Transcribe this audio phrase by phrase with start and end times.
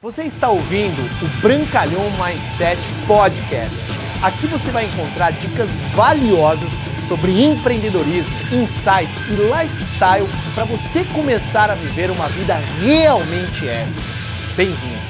[0.00, 3.74] Você está ouvindo o Brancalhão Mindset Podcast.
[4.22, 6.70] Aqui você vai encontrar dicas valiosas
[7.08, 14.00] sobre empreendedorismo, insights e lifestyle para você começar a viver uma vida realmente épica.
[14.56, 15.02] Bem-vindo!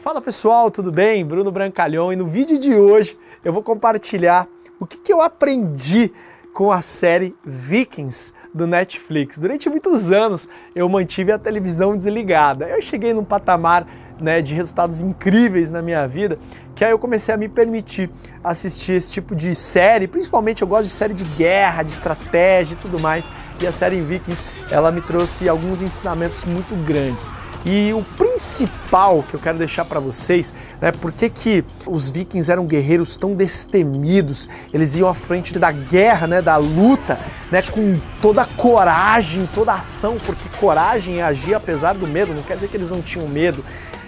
[0.00, 1.26] Fala pessoal, tudo bem?
[1.26, 4.46] Bruno Brancalhão e no vídeo de hoje eu vou compartilhar
[4.78, 6.12] o que, que eu aprendi
[6.54, 9.40] com a série Vikings do Netflix.
[9.40, 12.68] Durante muitos anos eu mantive a televisão desligada.
[12.68, 13.86] Eu cheguei num patamar
[14.20, 16.38] né, de resultados incríveis na minha vida,
[16.74, 18.10] que aí eu comecei a me permitir
[18.42, 22.76] assistir esse tipo de série, principalmente eu gosto de série de guerra, de estratégia e
[22.76, 27.34] tudo mais, e a série Vikings, ela me trouxe alguns ensinamentos muito grandes.
[27.64, 32.50] E o principal que eu quero deixar para vocês, né, por que, que os vikings
[32.50, 37.18] eram guerreiros tão destemidos, eles iam à frente da guerra, né, da luta,
[37.52, 42.32] né, com toda a coragem, toda a ação, porque coragem é agir apesar do medo,
[42.32, 43.62] não quer dizer que eles não tinham medo,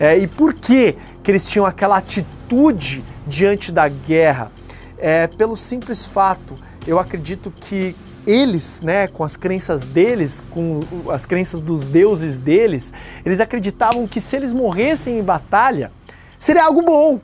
[0.00, 4.52] é, e por que, que eles tinham aquela atitude diante da guerra?
[4.96, 6.54] É, pelo simples fato,
[6.86, 7.94] eu acredito que
[8.26, 12.92] eles, né, com as crenças deles, com as crenças dos deuses deles,
[13.24, 15.90] eles acreditavam que se eles morressem em batalha,
[16.38, 17.20] seria algo bom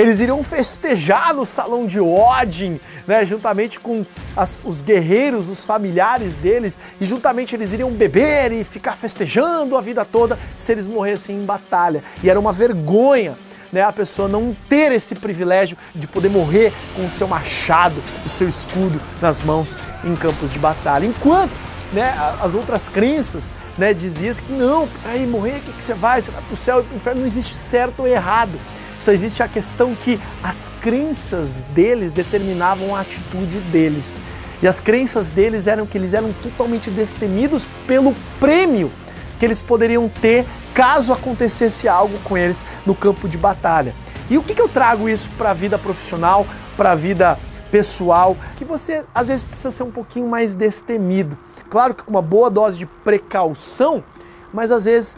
[0.00, 4.02] eles iriam festejar no salão de Odin, né, juntamente com
[4.36, 9.80] as, os guerreiros, os familiares deles, e juntamente eles iriam beber e ficar festejando a
[9.80, 12.02] vida toda se eles morressem em batalha.
[12.22, 13.36] E era uma vergonha
[13.72, 18.28] né, a pessoa não ter esse privilégio de poder morrer com o seu machado, o
[18.28, 21.06] seu escudo nas mãos em campos de batalha.
[21.06, 21.52] Enquanto
[21.92, 26.20] né, as outras crenças né, diziam que não, aí morrer, o que, que você vai?
[26.20, 28.58] Você vai para o céu e para o inferno, não existe certo ou errado.
[29.00, 34.20] Só existe a questão que as crenças deles determinavam a atitude deles.
[34.62, 38.92] E as crenças deles eram que eles eram totalmente destemidos pelo prêmio
[39.38, 43.94] que eles poderiam ter caso acontecesse algo com eles no campo de batalha.
[44.28, 47.38] E o que, que eu trago isso para a vida profissional, para a vida
[47.70, 48.36] pessoal?
[48.54, 51.38] Que você às vezes precisa ser um pouquinho mais destemido.
[51.70, 54.04] Claro que com uma boa dose de precaução,
[54.52, 55.16] mas às vezes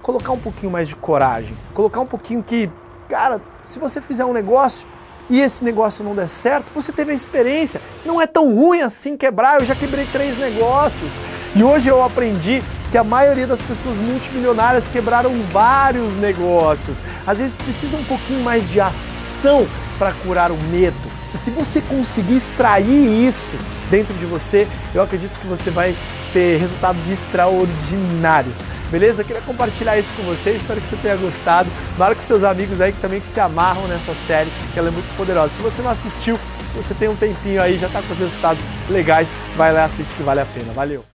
[0.00, 2.70] colocar um pouquinho mais de coragem, colocar um pouquinho que
[3.08, 4.86] Cara, se você fizer um negócio
[5.28, 7.80] e esse negócio não der certo, você teve a experiência.
[8.04, 11.20] Não é tão ruim assim quebrar, eu já quebrei três negócios.
[11.54, 17.04] E hoje eu aprendi que a maioria das pessoas multimilionárias quebraram vários negócios.
[17.26, 19.66] Às vezes precisa um pouquinho mais de ação
[19.98, 21.13] para curar o medo.
[21.34, 23.56] E se você conseguir extrair isso
[23.90, 25.94] dentro de você, eu acredito que você vai
[26.32, 28.64] ter resultados extraordinários.
[28.90, 29.22] Beleza?
[29.22, 31.68] Eu queria compartilhar isso com você, espero que você tenha gostado.
[31.98, 35.16] Marque seus amigos aí que também que se amarram nessa série, que ela é muito
[35.16, 35.54] poderosa.
[35.54, 38.62] Se você não assistiu, se você tem um tempinho aí, já está com os resultados
[38.88, 40.72] legais, vai lá assistir que vale a pena.
[40.72, 41.13] Valeu!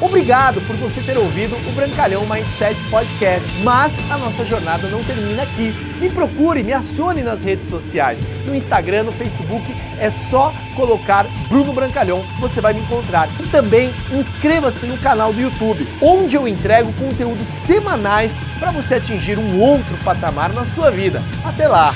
[0.00, 5.42] Obrigado por você ter ouvido o Brancalhão Mindset Podcast, mas a nossa jornada não termina
[5.42, 5.72] aqui.
[6.00, 8.24] Me procure, me acione nas redes sociais.
[8.46, 13.28] No Instagram, no Facebook, é só colocar Bruno Brancalhão, você vai me encontrar.
[13.42, 19.36] E também inscreva-se no canal do YouTube, onde eu entrego conteúdos semanais para você atingir
[19.36, 21.20] um outro patamar na sua vida.
[21.44, 21.92] Até lá!